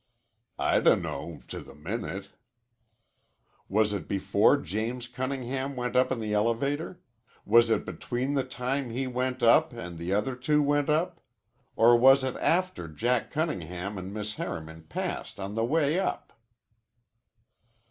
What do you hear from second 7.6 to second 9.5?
it between the time he went